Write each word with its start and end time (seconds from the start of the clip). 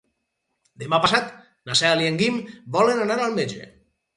Demà 0.83 0.99
passat 1.03 1.29
na 1.71 1.77
Cel 1.83 2.03
i 2.07 2.09
en 2.13 2.17
Guim 2.23 2.41
volen 2.79 3.07
anar 3.07 3.19
al 3.29 3.39
metge. 3.41 3.71